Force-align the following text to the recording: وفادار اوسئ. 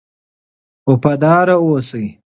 وفادار 0.89 1.47
اوسئ. 1.61 2.05